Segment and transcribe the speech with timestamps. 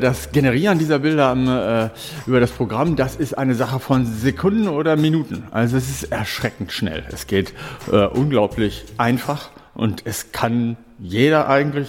[0.00, 4.96] Das Generieren dieser Bilder äh, über das Programm, das ist eine Sache von Sekunden oder
[4.96, 5.44] Minuten.
[5.50, 7.04] Also es ist erschreckend schnell.
[7.12, 7.52] Es geht
[7.92, 11.86] äh, unglaublich einfach und es kann jeder eigentlich.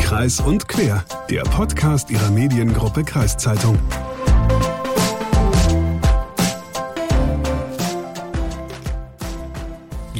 [0.00, 3.78] Kreis und Quer, der Podcast ihrer Mediengruppe Kreiszeitung.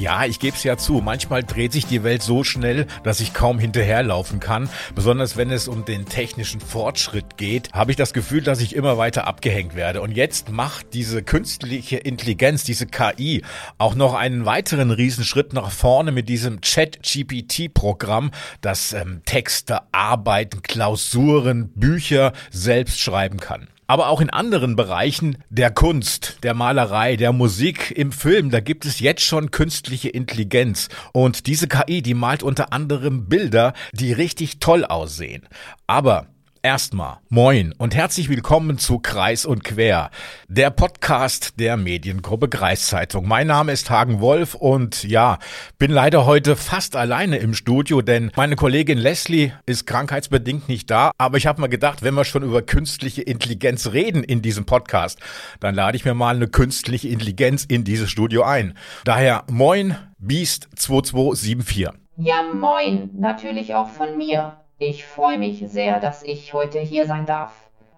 [0.04, 1.00] Ja, ich gebe es ja zu.
[1.00, 4.68] Manchmal dreht sich die Welt so schnell, dass ich kaum hinterherlaufen kann.
[4.94, 8.98] Besonders wenn es um den technischen Fortschritt geht, habe ich das Gefühl, dass ich immer
[8.98, 10.02] weiter abgehängt werde.
[10.02, 13.44] Und jetzt macht diese künstliche Intelligenz, diese KI,
[13.78, 21.70] auch noch einen weiteren Riesenschritt nach vorne mit diesem Chat-GPT-Programm, das ähm, Texte, Arbeiten, Klausuren,
[21.74, 27.92] Bücher selbst schreiben kann aber auch in anderen Bereichen der Kunst, der Malerei, der Musik,
[27.96, 30.88] im Film, da gibt es jetzt schon künstliche Intelligenz.
[31.12, 35.48] Und diese KI, die malt unter anderem Bilder, die richtig toll aussehen.
[35.86, 36.33] Aber
[36.64, 40.10] Erstmal moin und herzlich willkommen zu Kreis und Quer,
[40.48, 43.28] der Podcast der Mediengruppe Kreiszeitung.
[43.28, 45.38] Mein Name ist Hagen Wolf und ja,
[45.78, 51.10] bin leider heute fast alleine im Studio, denn meine Kollegin Leslie ist krankheitsbedingt nicht da.
[51.18, 55.18] Aber ich habe mir gedacht, wenn wir schon über künstliche Intelligenz reden in diesem Podcast,
[55.60, 58.72] dann lade ich mir mal eine künstliche Intelligenz in dieses Studio ein.
[59.04, 61.90] Daher moin Beast 2274.
[62.16, 64.63] Ja, moin, natürlich auch von mir.
[64.78, 67.52] Ich freue mich sehr, dass ich heute hier sein darf.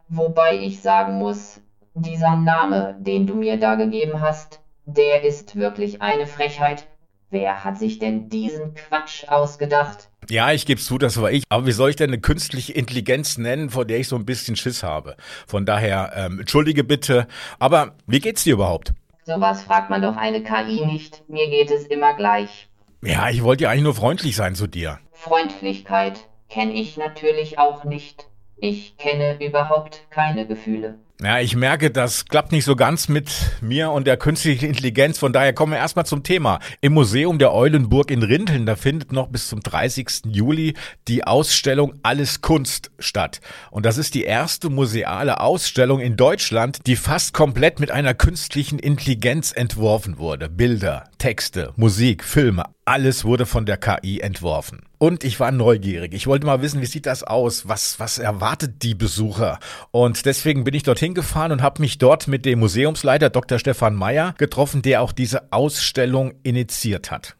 [0.08, 1.60] Wobei ich sagen muss,
[1.94, 6.86] dieser Name, den du mir da gegeben hast, der ist wirklich eine Frechheit.
[7.30, 10.10] Wer hat sich denn diesen Quatsch ausgedacht?
[10.28, 11.44] Ja, ich gebe zu, das war ich.
[11.48, 14.54] Aber wie soll ich denn eine künstliche Intelligenz nennen, vor der ich so ein bisschen
[14.54, 15.16] Schiss habe?
[15.46, 17.26] Von daher, ähm, entschuldige bitte.
[17.58, 18.92] Aber wie geht's dir überhaupt?
[19.24, 21.28] Sowas fragt man doch eine KI nicht.
[21.28, 22.68] Mir geht es immer gleich.
[23.02, 25.00] Ja, ich wollte ja eigentlich nur freundlich sein zu dir.
[25.12, 26.28] Freundlichkeit?
[26.56, 28.28] Kenne ich natürlich auch nicht.
[28.56, 30.98] Ich kenne überhaupt keine Gefühle.
[31.20, 33.30] Ja, ich merke, das klappt nicht so ganz mit
[33.60, 35.18] mir und der künstlichen Intelligenz.
[35.18, 36.60] Von daher kommen wir erstmal zum Thema.
[36.80, 40.22] Im Museum der Eulenburg in Rinteln, da findet noch bis zum 30.
[40.28, 40.72] Juli
[41.08, 43.42] die Ausstellung Alles Kunst statt.
[43.70, 48.78] Und das ist die erste museale Ausstellung in Deutschland, die fast komplett mit einer künstlichen
[48.78, 50.48] Intelligenz entworfen wurde.
[50.48, 54.80] Bilder, Texte, Musik, Filme, alles wurde von der KI entworfen.
[54.98, 56.14] Und ich war neugierig.
[56.14, 57.68] Ich wollte mal wissen, wie sieht das aus?
[57.68, 59.58] Was, was erwartet die Besucher?
[59.90, 63.58] Und deswegen bin ich dorthin gefahren und habe mich dort mit dem Museumsleiter Dr.
[63.58, 67.36] Stefan Meyer getroffen, der auch diese Ausstellung initiiert hat.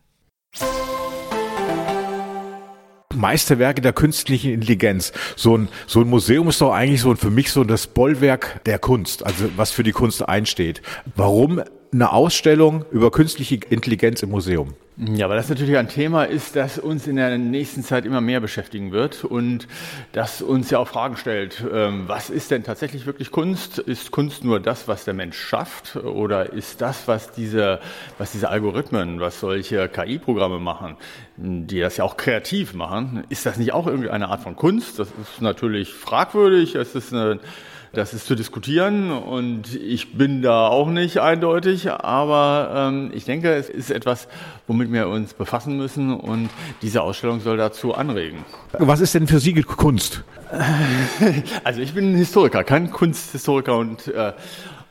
[3.15, 5.13] Meisterwerke der künstlichen Intelligenz.
[5.37, 8.79] So ein, so ein Museum ist doch eigentlich so für mich so das Bollwerk der
[8.79, 10.83] Kunst, also was für die Kunst einsteht.
[11.15, 11.63] Warum
[11.93, 14.75] eine Ausstellung über künstliche Intelligenz im Museum?
[14.99, 18.41] Ja, weil das natürlich ein Thema ist, das uns in der nächsten Zeit immer mehr
[18.41, 19.69] beschäftigen wird und
[20.13, 21.63] das uns ja auch Fragen stellt.
[21.71, 23.77] Ähm, was ist denn tatsächlich wirklich Kunst?
[23.77, 25.97] Ist Kunst nur das, was der Mensch schafft?
[25.97, 27.79] Oder ist das, was diese,
[28.17, 30.97] was diese Algorithmen, was solche KI-Programme machen,
[31.37, 34.99] die das ja auch kreativ machen, ist das nicht auch irgendeine Art von Kunst?
[34.99, 36.75] Das ist natürlich fragwürdig.
[36.75, 37.39] Es ist eine
[37.93, 43.55] das ist zu diskutieren und ich bin da auch nicht eindeutig, aber ähm, ich denke,
[43.55, 44.29] es ist etwas,
[44.67, 46.51] womit wir uns befassen müssen und
[46.83, 48.45] diese Ausstellung soll dazu anregen.
[48.79, 50.25] Was ist denn für Sie Kunst?
[51.65, 54.33] Also ich bin Historiker, kein Kunsthistoriker und äh,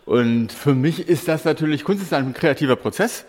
[0.06, 3.26] und für mich ist das natürlich, Kunst ist ein kreativer Prozess,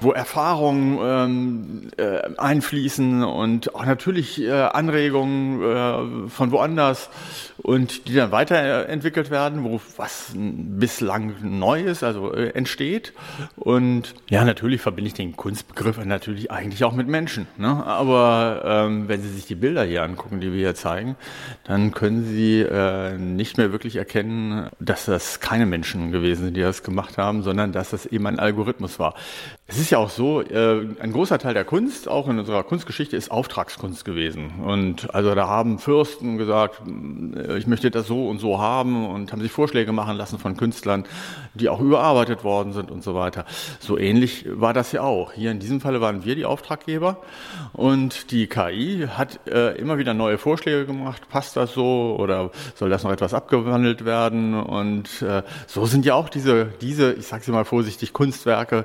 [0.00, 7.10] wo Erfahrungen ähm, äh, einfließen und auch natürlich äh, Anregungen äh, von woanders
[7.58, 13.12] und die dann weiterentwickelt werden, wo was bislang Neues also äh, entsteht.
[13.56, 17.48] Und ja, natürlich verbinde ich den Kunstbegriff natürlich eigentlich auch mit Menschen.
[17.56, 17.84] Ne?
[17.84, 21.16] Aber ähm, wenn Sie sich die Bilder hier angucken, die wir hier zeigen,
[21.64, 26.60] dann können Sie äh, nicht mehr wirklich erkennen, dass das keine Menschen gewesen sind, die
[26.60, 29.14] das gemacht haben, sondern dass das eben ein Algorithmus war.
[29.66, 33.16] Es ist ja auch so, äh, ein großer Teil der Kunst, auch in unserer Kunstgeschichte,
[33.16, 34.60] ist Auftragskunst gewesen.
[34.64, 36.82] Und also da haben Fürsten gesagt,
[37.36, 40.56] äh, ich möchte das so und so haben und haben sich Vorschläge machen lassen von
[40.56, 41.04] Künstlern,
[41.54, 43.44] die auch überarbeitet worden sind und so weiter.
[43.78, 45.32] So ähnlich war das ja auch.
[45.32, 47.18] Hier in diesem Falle waren wir die Auftraggeber
[47.72, 51.28] und die KI hat äh, immer wieder neue Vorschläge gemacht.
[51.28, 54.54] Passt das so oder soll das noch etwas abgewandelt werden?
[54.54, 58.84] Und äh, so sind ja auch diese, diese, ich sage sie mal vorsichtig, Kunstwerke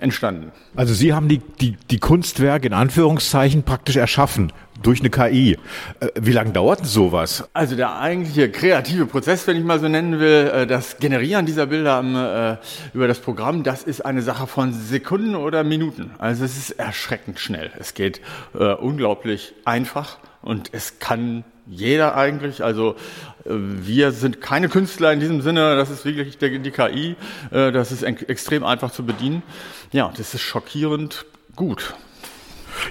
[0.00, 0.52] entstanden.
[0.74, 4.52] Also Sie haben die, die, die Kunstwerke in Anführungszeichen praktisch erschaffen
[4.82, 5.58] durch eine KI.
[6.00, 7.48] Äh, wie lange dauert denn sowas?
[7.52, 11.66] Also der eigentliche kreative Prozess, wenn ich mal so nennen will, äh, das Generieren dieser
[11.66, 16.10] Bilder äh, über das Programm, das ist eine Sache von Sekunden oder Minuten.
[16.18, 17.70] Also es ist erschreckend schnell.
[17.78, 18.20] Es geht
[18.52, 22.62] unglaublich einfach und es kann jeder eigentlich.
[22.64, 22.96] Also
[23.44, 27.16] äh, wir sind keine Künstler in diesem Sinne, das ist wirklich die, die KI,
[27.50, 29.42] äh, das ist extrem einfach zu bedienen.
[29.92, 31.94] Ja, das ist schockierend gut.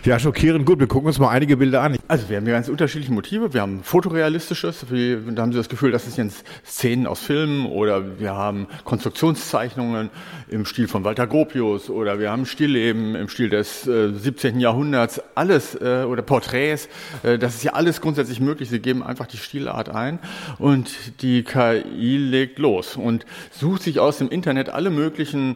[0.03, 0.79] Ja, schockierend gut.
[0.79, 1.97] Wir gucken uns mal einige Bilder an.
[2.07, 3.53] Also wir haben ja ganz unterschiedliche Motive.
[3.53, 7.65] Wir haben fotorealistisches, wie, da haben Sie das Gefühl, das ist jetzt Szenen aus Filmen
[7.65, 10.09] oder wir haben Konstruktionszeichnungen
[10.47, 14.59] im Stil von Walter Gropius oder wir haben Stillleben im Stil des äh, 17.
[14.59, 15.21] Jahrhunderts.
[15.33, 16.87] Alles äh, oder Porträts,
[17.23, 18.69] äh, das ist ja alles grundsätzlich möglich.
[18.69, 20.19] Sie geben einfach die Stilart ein
[20.59, 25.55] und die KI legt los und sucht sich aus dem Internet alle möglichen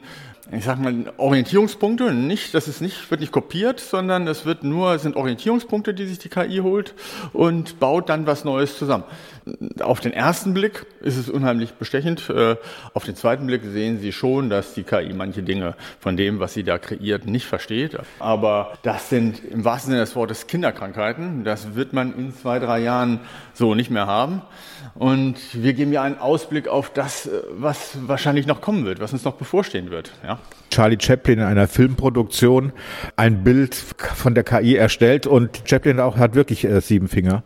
[0.52, 4.94] ich sag mal, Orientierungspunkte, nicht, das ist nicht, wird nicht kopiert, sondern es wird nur,
[4.96, 6.96] es sind Orientierungspunkte, die sich die KI holt
[7.34, 9.04] und baut dann was Neues zusammen.
[9.80, 12.30] Auf den ersten Blick ist es unheimlich bestechend.
[12.30, 12.56] Äh,
[12.94, 16.54] auf den zweiten Blick sehen Sie schon, dass die KI manche Dinge von dem, was
[16.54, 17.98] sie da kreiert, nicht versteht.
[18.20, 21.44] Aber das sind im wahrsten Sinne des Wortes Kinderkrankheiten.
[21.44, 23.20] Das wird man in zwei, drei Jahren
[23.54, 24.42] so nicht mehr haben.
[24.96, 29.14] Und wir geben ja einen Ausblick auf das, äh, was wahrscheinlich noch kommen wird, was
[29.14, 30.12] uns noch bevorstehen wird.
[30.24, 30.39] Ja.
[30.70, 32.74] Charlie Chaplin in einer Filmproduktion
[33.16, 37.44] ein Bild von der KI erstellt und Chaplin auch hat wirklich äh, sieben Finger.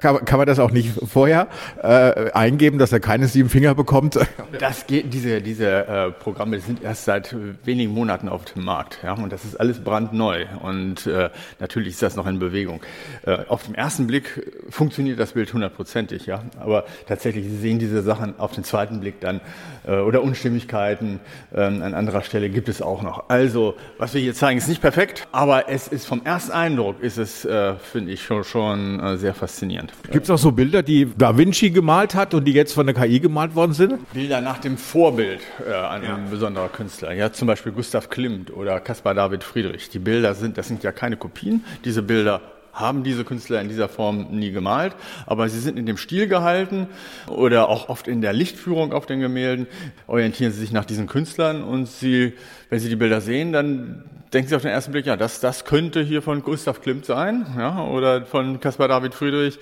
[0.00, 1.48] Kann, kann man das auch nicht vorher
[1.82, 4.18] äh, eingeben, dass er keine sieben Finger bekommt?
[4.58, 7.34] Das geht, diese, diese äh, Programme sind erst seit
[7.64, 8.98] wenigen Monaten auf dem Markt.
[9.02, 10.46] Ja, und das ist alles brandneu.
[10.60, 11.30] Und äh,
[11.60, 12.80] natürlich ist das noch in Bewegung.
[13.24, 16.42] Äh, auf den ersten Blick funktioniert das Bild hundertprozentig, ja.
[16.60, 19.40] Aber tatsächlich Sie sehen diese Sachen auf den zweiten Blick dann
[19.86, 21.20] äh, oder Unstimmigkeiten
[21.52, 23.28] äh, an anderer Stelle gibt es auch noch.
[23.28, 27.18] Also, was wir hier zeigen, ist nicht perfekt, aber es ist vom ersten Eindruck ist
[27.18, 29.91] es, äh, finde ich, schon, schon äh, sehr faszinierend.
[30.10, 32.94] Gibt es auch so Bilder, die Da Vinci gemalt hat und die jetzt von der
[32.94, 34.12] KI gemalt worden sind?
[34.12, 36.18] Bilder nach dem Vorbild äh, ein ja.
[36.30, 37.12] besonderer Künstler.
[37.12, 39.88] Ja, zum Beispiel Gustav Klimt oder Caspar David Friedrich.
[39.90, 41.64] Die Bilder sind, das sind ja keine Kopien.
[41.84, 42.40] Diese Bilder
[42.72, 44.94] haben diese Künstler in dieser Form nie gemalt,
[45.26, 46.88] aber sie sind in dem Stil gehalten
[47.28, 49.66] oder auch oft in der Lichtführung auf den Gemälden
[50.06, 52.32] orientieren sie sich nach diesen Künstlern und sie,
[52.70, 55.64] wenn sie die Bilder sehen, dann denken Sie auf den ersten Blick, ja, das, das
[55.64, 59.58] könnte hier von Gustav Klimt sein, ja, oder von Caspar David Friedrich.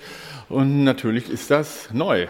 [0.49, 2.27] Und natürlich ist das neu.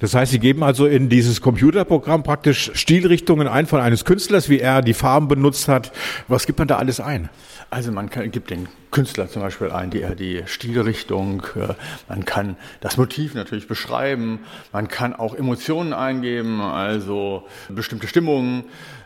[0.00, 4.58] Das heißt, Sie geben also in dieses Computerprogramm praktisch Stilrichtungen ein von eines Künstlers, wie
[4.58, 5.92] er die Farben benutzt hat.
[6.28, 7.28] Was gibt man da alles ein?
[7.74, 11.74] Also man kann, gibt den Künstler zum Beispiel ein, die, die Stilrichtung, äh,
[12.08, 14.38] man kann das Motiv natürlich beschreiben,
[14.72, 18.62] man kann auch Emotionen eingeben, also bestimmte Stimmungen,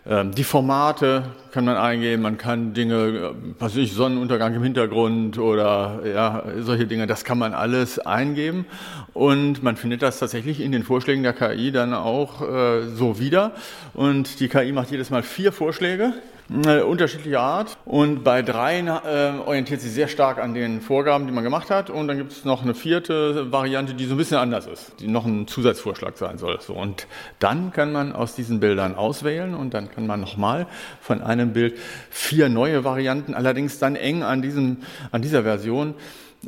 [0.06, 4.62] ähm, die Formate kann man eingeben, man kann Dinge, äh, was weiß ich, Sonnenuntergang im
[4.62, 8.67] Hintergrund oder ja, solche Dinge, das kann man alles eingeben.
[9.14, 13.53] Und man findet das tatsächlich in den Vorschlägen der KI dann auch äh, so wieder.
[13.94, 16.12] Und die KI macht jedes Mal vier Vorschläge
[16.50, 17.79] äh, unterschiedlicher Art.
[17.85, 21.91] Und bei dreien äh, orientiert sie sehr stark an den Vorgaben, die man gemacht hat.
[21.91, 25.09] Und dann gibt es noch eine vierte Variante, die so ein bisschen anders ist, die
[25.09, 26.61] noch ein Zusatzvorschlag sein soll.
[26.61, 27.06] So, und
[27.39, 30.67] dann kann man aus diesen Bildern auswählen und dann kann man nochmal
[31.00, 31.79] von einem Bild
[32.11, 34.79] vier neue Varianten, allerdings dann eng an, diesem,
[35.11, 35.95] an dieser Version,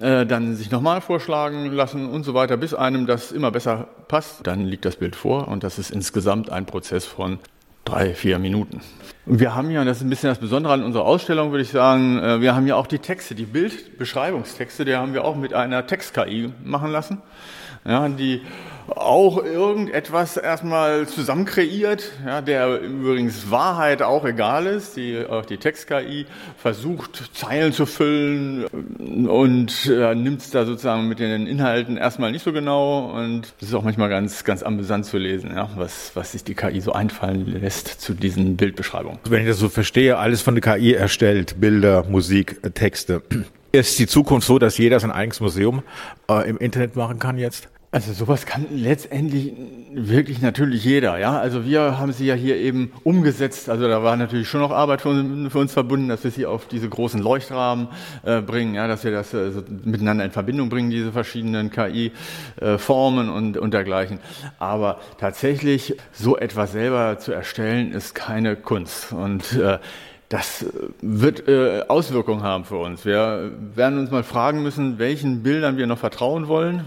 [0.00, 4.46] äh, dann sich nochmal vorschlagen lassen und so weiter, bis einem das immer besser passt.
[4.46, 7.38] Dann liegt das Bild vor und das ist insgesamt ein Prozess von
[7.90, 8.80] drei, vier Minuten.
[9.26, 11.70] Und wir haben ja, das ist ein bisschen das Besondere an unserer Ausstellung, würde ich
[11.70, 15.54] sagen, äh, wir haben ja auch die Texte, die Bildbeschreibungstexte, die haben wir auch mit
[15.54, 17.20] einer Text-KI machen lassen.
[17.84, 18.42] Ja, die
[18.96, 24.96] auch irgendetwas erstmal zusammen kreiert, ja, der übrigens Wahrheit auch egal ist.
[24.96, 28.64] Die, auch die Text-KI versucht, Zeilen zu füllen
[29.28, 33.10] und äh, nimmt es da sozusagen mit den Inhalten erstmal nicht so genau.
[33.10, 36.54] Und es ist auch manchmal ganz, ganz amüsant zu lesen, ja, was, was sich die
[36.54, 39.18] KI so einfallen lässt zu diesen Bildbeschreibungen.
[39.28, 43.22] Wenn ich das so verstehe, alles von der KI erstellt, Bilder, Musik, Texte.
[43.72, 45.82] Ist die Zukunft so, dass jeder sein eigenes Museum
[46.28, 47.68] äh, im Internet machen kann jetzt?
[47.92, 49.52] Also sowas kann letztendlich
[49.92, 51.38] wirklich natürlich jeder, ja.
[51.38, 53.68] Also wir haben sie ja hier eben umgesetzt.
[53.68, 56.66] Also da war natürlich schon noch Arbeit für, für uns verbunden, dass wir sie auf
[56.66, 57.88] diese großen Leuchtrahmen
[58.24, 63.28] äh, bringen, ja, dass wir das äh, so miteinander in Verbindung bringen, diese verschiedenen KI-Formen
[63.28, 64.20] äh, und, und dergleichen.
[64.60, 69.12] Aber tatsächlich so etwas selber zu erstellen, ist keine Kunst.
[69.12, 69.78] Und äh,
[70.30, 70.64] das
[71.02, 73.04] wird äh, Auswirkungen haben für uns.
[73.04, 76.86] Wir werden uns mal fragen müssen, welchen Bildern wir noch vertrauen wollen.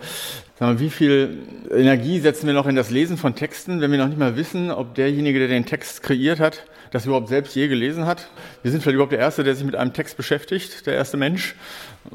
[0.60, 1.40] Mal, wie viel
[1.72, 4.70] Energie setzen wir noch in das Lesen von Texten, wenn wir noch nicht mal wissen,
[4.70, 8.30] ob derjenige, der den Text kreiert hat, das überhaupt selbst je gelesen hat?
[8.62, 11.56] Wir sind vielleicht überhaupt der Erste, der sich mit einem Text beschäftigt, der erste Mensch.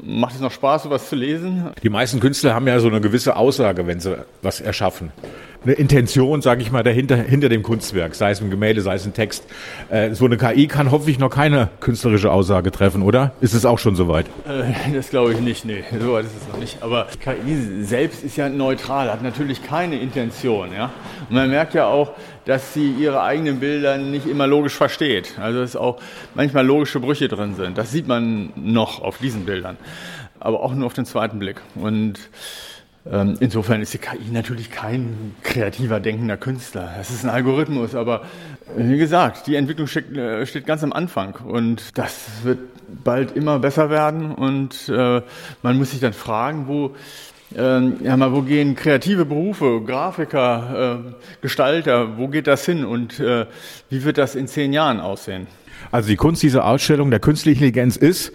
[0.01, 1.71] Macht es noch Spaß, sowas zu lesen?
[1.83, 5.11] Die meisten Künstler haben ja so eine gewisse Aussage, wenn sie was erschaffen.
[5.63, 9.05] Eine Intention, sage ich mal, dahinter hinter dem Kunstwerk, sei es ein Gemälde, sei es
[9.05, 9.43] ein Text.
[9.89, 13.33] Äh, so eine KI kann hoffentlich noch keine künstlerische Aussage treffen, oder?
[13.41, 14.27] Ist es auch schon soweit?
[14.47, 16.81] Äh, das glaube ich nicht, nee, soweit ist es noch nicht.
[16.81, 20.73] Aber KI selbst ist ja neutral, hat natürlich keine Intention.
[20.73, 20.91] Ja?
[21.29, 22.13] Und man merkt ja auch,
[22.45, 25.37] dass sie ihre eigenen Bilder nicht immer logisch versteht.
[25.39, 26.01] Also dass auch
[26.35, 27.77] manchmal logische Brüche drin sind.
[27.77, 29.77] Das sieht man noch auf diesen Bildern,
[30.39, 31.61] aber auch nur auf den zweiten Blick.
[31.75, 32.19] Und
[33.11, 36.93] ähm, insofern ist die KI natürlich kein kreativer, denkender Künstler.
[36.99, 38.23] Es ist ein Algorithmus, aber
[38.75, 42.59] wie gesagt, die Entwicklung steht, äh, steht ganz am Anfang und das wird
[43.03, 45.21] bald immer besser werden und äh,
[45.61, 46.95] man muss sich dann fragen, wo
[47.55, 53.45] ja, mal, wo gehen kreative Berufe, Grafiker, äh, Gestalter, wo geht das hin und äh,
[53.89, 55.47] wie wird das in zehn Jahren aussehen?
[55.91, 58.33] Also die Kunst dieser Ausstellung der künstlichen Intelligenz ist,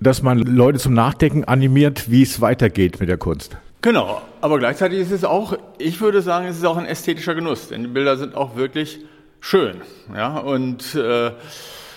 [0.00, 3.56] dass man Leute zum Nachdenken animiert, wie es weitergeht mit der Kunst.
[3.82, 7.68] Genau, aber gleichzeitig ist es auch, ich würde sagen, es ist auch ein ästhetischer Genuss,
[7.68, 9.00] denn die Bilder sind auch wirklich
[9.40, 9.82] schön.
[10.14, 11.32] Ja, und äh,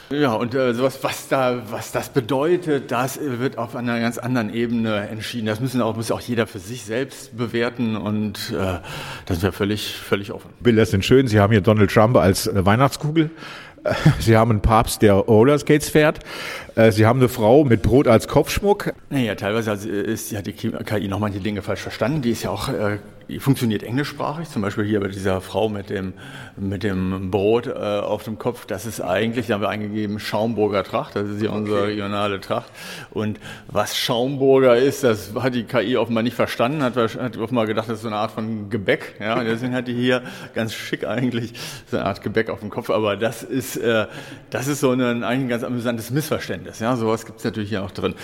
[0.10, 4.54] ja, und äh, sowas, was da, was das bedeutet, das wird auf einer ganz anderen
[4.54, 5.48] Ebene entschieden.
[5.48, 8.80] Das müssen auch, muss auch jeder für sich selbst bewerten und äh,
[9.26, 10.50] das wäre völlig, völlig offen.
[10.62, 11.28] Bilder sind schön.
[11.28, 13.32] Sie haben hier Donald Trump als äh, Weihnachtskugel.
[14.20, 16.20] Sie haben einen Papst, der Rollerskates fährt.
[16.76, 18.94] Äh, Sie haben eine Frau mit Brot als Kopfschmuck.
[19.10, 22.22] Naja, teilweise ist, hat die KI noch manche Dinge falsch verstanden.
[22.22, 23.00] Die ist ja auch äh,
[23.40, 26.14] funktioniert englischsprachig, zum Beispiel hier bei dieser Frau mit dem,
[26.56, 30.84] mit dem Brot äh, auf dem Kopf, das ist eigentlich, da haben wir eingegeben, Schaumburger
[30.84, 31.92] Tracht, das ist ja unsere okay.
[31.92, 32.72] regionale Tracht.
[33.12, 37.90] Und was Schaumburger ist, das hat die KI offenbar nicht verstanden, hat, hat offenbar gedacht,
[37.90, 39.16] das ist so eine Art von Gebäck.
[39.20, 40.24] Ja, deswegen hat die hier
[40.56, 41.54] ganz schick eigentlich
[41.92, 44.08] so eine Art Gebäck auf dem Kopf, aber das ist, äh,
[44.52, 46.80] das ist so ein, eigentlich ein ganz amüsantes Missverständnis.
[46.80, 48.16] Ja, sowas gibt es natürlich hier auch drin.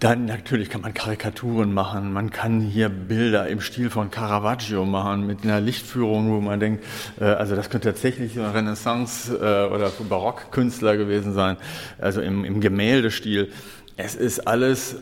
[0.00, 4.84] Dann natürlich kann man Karikaturen machen, man kann hier Bilder im Stil von Caravaggio Caravaggio
[4.84, 6.84] machen mit einer Lichtführung, wo man denkt,
[7.20, 11.56] äh, also das könnte tatsächlich ein Renaissance- äh, oder Barockkünstler gewesen sein,
[11.98, 13.50] also im, im Gemäldestil.
[13.96, 14.96] Es ist alles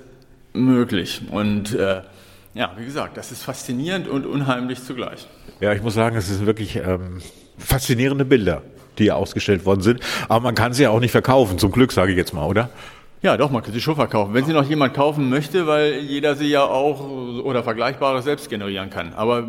[0.53, 2.03] möglich und äh,
[2.55, 5.27] ja, wie gesagt, das ist faszinierend und unheimlich zugleich.
[5.61, 7.21] Ja, ich muss sagen, es sind wirklich ähm,
[7.59, 8.63] faszinierende Bilder,
[8.99, 10.01] die hier ausgestellt worden sind.
[10.29, 12.71] Aber man kann sie ja auch nicht verkaufen, zum Glück, sage ich jetzt mal, oder?
[13.23, 14.35] Ja, doch, man kann sie schon verkaufen.
[14.35, 17.01] Wenn sie noch jemand kaufen möchte, weil jeder sie ja auch
[17.45, 19.15] oder Vergleichbares selbst generieren kann.
[19.15, 19.45] Aber äh,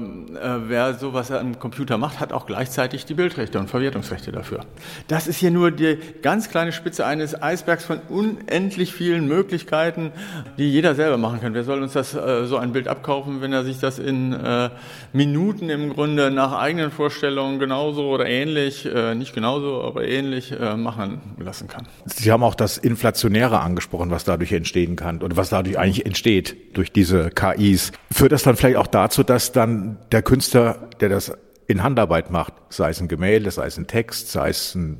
[0.67, 4.61] wer sowas am Computer macht, hat auch gleichzeitig die Bildrechte und Verwertungsrechte dafür.
[5.09, 10.11] Das ist hier nur die ganz kleine Spitze eines Eisbergs von unendlich vielen Möglichkeiten,
[10.57, 11.53] die jeder selber machen kann.
[11.53, 14.69] Wer soll uns das äh, so ein Bild abkaufen, wenn er sich das in äh,
[15.11, 20.77] Minuten im Grunde nach eigenen Vorstellungen genauso oder ähnlich, äh, nicht genauso, aber ähnlich äh,
[20.77, 21.85] machen lassen kann?
[22.05, 26.05] Sie haben auch das inflationäre Sprache angesprochen, was dadurch entstehen kann und was dadurch eigentlich
[26.05, 27.91] entsteht durch diese KIs.
[28.11, 31.33] Führt das dann vielleicht auch dazu, dass dann der Künstler, der das
[31.67, 34.97] in Handarbeit macht, sei es ein Gemälde, sei es ein Text, sei es eine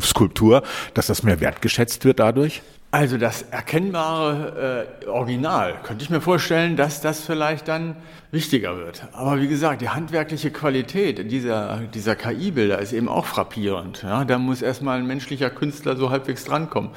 [0.00, 0.62] Skulptur,
[0.94, 2.62] dass das mehr wertgeschätzt wird dadurch?
[2.92, 7.96] Also das erkennbare äh, Original könnte ich mir vorstellen, dass das vielleicht dann
[8.30, 9.02] wichtiger wird.
[9.12, 14.02] Aber wie gesagt, die handwerkliche Qualität dieser, dieser KI-Bilder ist eben auch frappierend.
[14.02, 16.90] Ja, da muss erstmal ein menschlicher Künstler so halbwegs drankommen.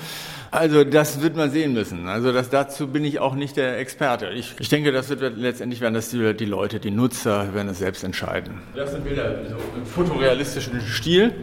[0.51, 2.07] Also das wird man sehen müssen.
[2.07, 4.29] Also das, dazu bin ich auch nicht der Experte.
[4.29, 7.79] Ich, ich denke, das wird letztendlich werden das die, die Leute, die Nutzer werden es
[7.79, 8.61] selbst entscheiden.
[8.75, 11.33] Das sind Bilder so im fotorealistischen Stil.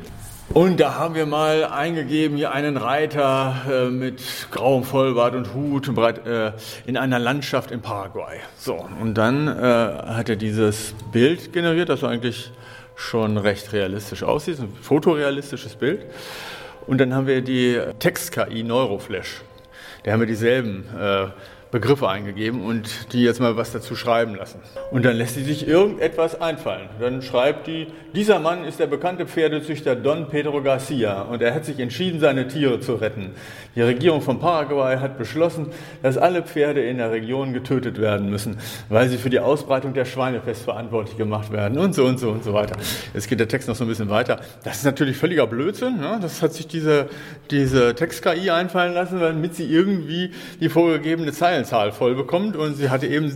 [0.57, 5.87] Und da haben wir mal eingegeben, hier einen Reiter äh, mit grauem Vollbart und Hut
[5.87, 6.53] äh,
[6.87, 8.39] in einer Landschaft in Paraguay.
[8.57, 12.53] So, und dann äh, hat er dieses Bild generiert, das eigentlich
[12.95, 16.07] schon recht realistisch aussieht, ein fotorealistisches Bild.
[16.87, 19.43] Und dann haben wir die Text-KI Neuroflash.
[20.05, 21.27] Da haben wir dieselben äh,
[21.71, 24.61] Begriffe eingegeben und die jetzt mal was dazu schreiben lassen.
[24.93, 26.89] Und dann lässt sie sich irgendetwas einfallen.
[27.01, 31.65] Dann schreibt die, dieser Mann ist der bekannte Pferdezüchter Don Pedro Garcia und er hat
[31.65, 33.33] sich entschieden, seine Tiere zu retten.
[33.75, 35.67] Die Regierung von Paraguay hat beschlossen,
[36.03, 38.59] dass alle Pferde in der Region getötet werden müssen,
[38.89, 42.45] weil sie für die Ausbreitung der Schweinepest verantwortlich gemacht werden und so und so und
[42.45, 42.77] so weiter.
[43.13, 44.41] Jetzt geht der Text noch so ein bisschen weiter.
[44.63, 45.99] Das ist natürlich völliger Blödsinn.
[45.99, 46.19] Ne?
[46.23, 47.09] Das hat sich diese,
[47.51, 50.31] diese Text-KI einfallen lassen, damit sie irgendwie
[50.61, 53.35] die vorgegebene Zeile Zeilenzahl voll bekommt und sie hatte eben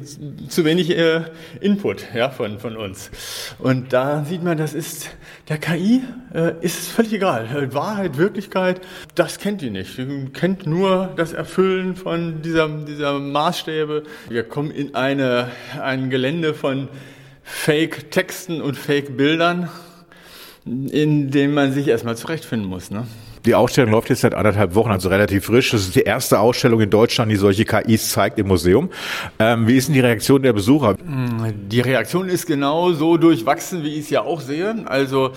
[0.49, 1.23] zu wenig äh,
[1.61, 3.11] Input ja, von, von uns.
[3.59, 5.11] Und da sieht man, das ist
[5.49, 6.03] der KI
[6.35, 7.73] äh, ist völlig egal.
[7.73, 8.83] Wahrheit, Wirklichkeit,
[9.15, 9.97] das kennt die nicht.
[9.97, 14.03] Die kennt nur das Erfüllen von dieser, dieser Maßstäbe.
[14.29, 15.49] Wir kommen in eine,
[15.81, 16.89] ein Gelände von
[17.43, 19.71] Fake-Texten und Fake-Bildern,
[20.67, 22.91] in dem man sich erstmal zurechtfinden muss.
[22.91, 23.07] Ne?
[23.45, 25.71] Die Ausstellung läuft jetzt seit anderthalb Wochen, also relativ frisch.
[25.71, 28.91] Das ist die erste Ausstellung in Deutschland, die solche KIs zeigt im Museum.
[29.39, 30.97] Ähm, wie ist denn die Reaktion der Besucher?
[30.99, 34.75] Die Reaktion ist genau so durchwachsen, wie ich es ja auch sehe.
[34.87, 35.33] Also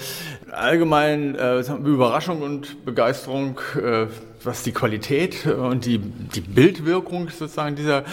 [0.52, 4.08] allgemein äh, Überraschung und Begeisterung, äh,
[4.46, 8.04] was die Qualität und die, die Bildwirkung sozusagen dieser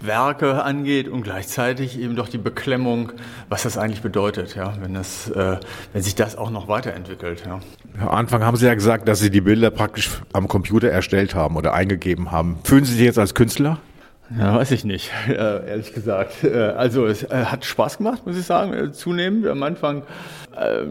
[0.00, 3.12] Werke angeht und gleichzeitig eben doch die Beklemmung,
[3.48, 5.58] was das eigentlich bedeutet, ja, wenn das, äh,
[5.92, 7.44] wenn sich das auch noch weiterentwickelt.
[7.46, 7.60] Ja.
[8.00, 11.56] Am Anfang haben Sie ja gesagt, dass Sie die Bilder praktisch am Computer erstellt haben
[11.56, 12.58] oder eingegeben haben.
[12.64, 13.78] Fühlen Sie sich jetzt als Künstler?
[14.30, 16.44] Ja, weiß ich nicht, äh, ehrlich gesagt.
[16.44, 19.46] Äh, also es äh, hat Spaß gemacht, muss ich sagen, zunehmend.
[19.46, 20.02] Am Anfang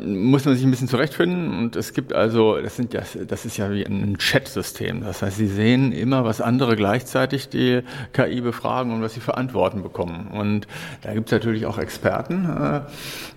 [0.06, 3.56] muss man sich ein bisschen zurechtfinden und es gibt also, das sind ja, das ist
[3.56, 5.06] ja wie ein Chat-System.
[5.06, 9.38] Das heißt, Sie sehen immer, was andere gleichzeitig die KI befragen und was sie für
[9.38, 10.28] Antworten bekommen.
[10.34, 10.68] Und
[11.04, 12.82] da gibt es natürlich auch Experten,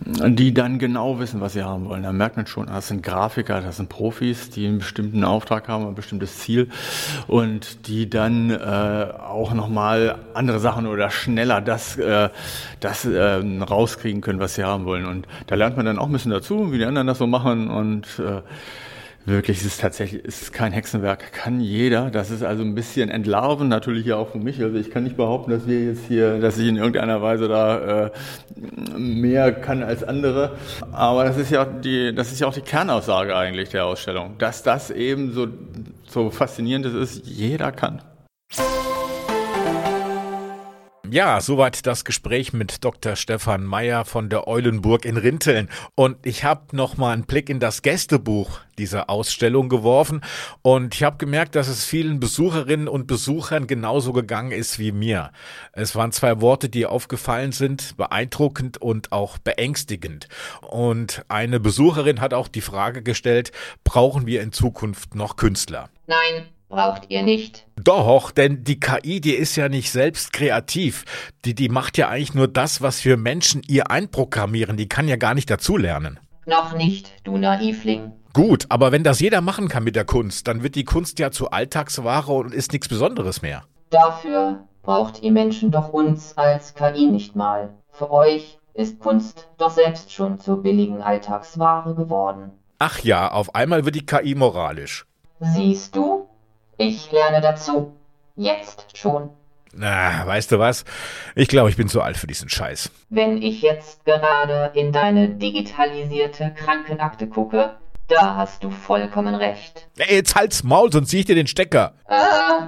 [0.05, 2.03] die dann genau wissen, was sie haben wollen.
[2.03, 5.87] Da merkt man schon, das sind Grafiker, das sind Profis, die einen bestimmten Auftrag haben,
[5.87, 6.71] ein bestimmtes Ziel
[7.29, 12.29] und die dann auch nochmal mal andere Sachen oder schneller das, äh,
[12.81, 15.07] das äh, rauskriegen können, was sie haben wollen.
[15.07, 17.69] Und da lernt man dann auch ein bisschen dazu, wie die anderen das so machen
[17.69, 18.43] und äh,
[19.29, 22.13] Wirklich, es ist tatsächlich, es ist kein Hexenwerk, kann jeder.
[22.13, 24.63] Das ist also ein bisschen entlarven, natürlich auch für mich.
[24.63, 28.05] Also ich kann nicht behaupten, dass wir jetzt hier, dass ich in irgendeiner Weise da
[28.05, 28.11] äh,
[28.97, 30.53] mehr kann als andere.
[30.93, 34.63] Aber das ist ja die, das ist ja auch die Kernaussage eigentlich der Ausstellung, dass
[34.63, 35.49] das eben so,
[36.07, 38.03] so faszinierend ist, jeder kann.
[41.11, 43.17] Ja, soweit das Gespräch mit Dr.
[43.17, 45.69] Stefan Meyer von der Eulenburg in Rinteln.
[45.95, 50.21] Und ich habe noch mal einen Blick in das Gästebuch dieser Ausstellung geworfen
[50.63, 55.33] und ich habe gemerkt, dass es vielen Besucherinnen und Besuchern genauso gegangen ist wie mir.
[55.73, 60.29] Es waren zwei Worte, die aufgefallen sind, beeindruckend und auch beängstigend.
[60.61, 63.53] Und eine Besucherin hat auch die Frage gestellt,
[63.85, 65.89] brauchen wir in Zukunft noch Künstler?
[66.07, 67.67] Nein, braucht ihr nicht.
[67.77, 71.05] Doch, denn die KI, die ist ja nicht selbst kreativ.
[71.45, 74.77] Die, die macht ja eigentlich nur das, was wir Menschen ihr einprogrammieren.
[74.77, 76.19] Die kann ja gar nicht dazulernen.
[76.47, 78.13] Noch nicht, du Naivling.
[78.33, 81.31] Gut, aber wenn das jeder machen kann mit der Kunst, dann wird die Kunst ja
[81.31, 83.65] zu Alltagsware und ist nichts Besonderes mehr.
[83.91, 87.75] Dafür braucht ihr Menschen doch uns als KI nicht mal.
[87.91, 92.51] Für euch ist Kunst doch selbst schon zur billigen Alltagsware geworden.
[92.79, 95.07] Ach ja, auf einmal wird die KI moralisch.
[95.41, 96.26] Siehst du?
[96.77, 97.95] Ich lerne dazu.
[98.37, 99.31] Jetzt schon.
[99.73, 100.85] Na, weißt du was?
[101.35, 102.91] Ich glaube, ich bin zu alt für diesen Scheiß.
[103.11, 107.77] Wenn ich jetzt gerade in deine digitalisierte Krankenakte gucke,
[108.09, 109.89] da hast du vollkommen recht.
[109.99, 111.95] Ey, jetzt halt's Maul, sonst zieh ich dir den Stecker.
[112.07, 112.67] Ah.